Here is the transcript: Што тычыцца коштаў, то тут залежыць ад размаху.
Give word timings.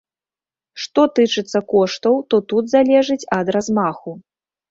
Што 0.83 1.01
тычыцца 1.17 1.59
коштаў, 1.73 2.15
то 2.35 2.41
тут 2.53 2.71
залежыць 2.75 3.29
ад 3.39 3.47
размаху. 3.57 4.11